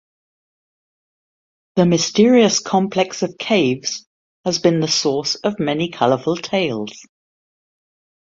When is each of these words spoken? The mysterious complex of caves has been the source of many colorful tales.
The 1.75 1.85
mysterious 1.85 2.57
complex 2.59 3.21
of 3.21 3.37
caves 3.37 4.07
has 4.43 4.57
been 4.57 4.79
the 4.79 4.87
source 4.87 5.35
of 5.35 5.59
many 5.59 5.89
colorful 5.91 6.37
tales. 6.37 7.05